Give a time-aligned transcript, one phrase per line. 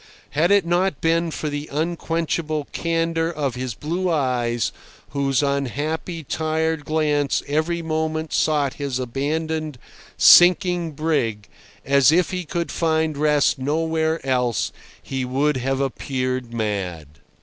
[0.31, 4.71] Had it not been for the unquenchable candour of his blue eyes,
[5.09, 9.77] whose unhappy, tired glance every moment sought his abandoned,
[10.17, 11.47] sinking brig,
[11.85, 17.05] as if it could find rest nowhere else, he would have appeared mad.